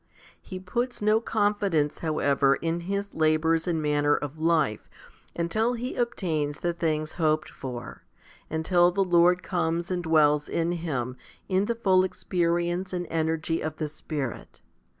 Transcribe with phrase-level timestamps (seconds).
[0.41, 4.89] He puts no confidence, 1 however, in his labours and manner of life,
[5.35, 8.01] until he obtains the things hoped for,
[8.49, 11.17] until the Lord comes and dwells in him
[11.47, 14.59] in the full experience and energy of the Spirit.